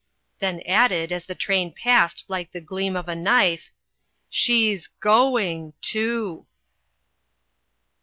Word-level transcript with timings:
Then 0.39 0.61
added, 0.61 1.11
as 1.11 1.25
the 1.25 1.35
train 1.35 1.71
passed 1.75 2.25
like 2.27 2.51
the 2.53 2.59
gleam 2.59 2.95
of 2.95 3.07
a 3.07 3.13
knife: 3.15 3.69
"She's 4.31 4.87
going 4.99 5.73
too." 5.79 6.47